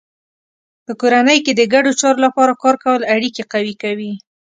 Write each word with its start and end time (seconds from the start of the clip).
په 0.85 0.91
کورنۍ 1.01 1.39
کې 1.45 1.51
د 1.55 1.61
ګډو 1.73 1.91
چارو 1.99 2.23
لپاره 2.25 2.53
کار 2.61 2.75
کول 2.83 3.01
اړیکې 3.15 3.43
قوي 3.53 3.73
کوي. 3.83 4.11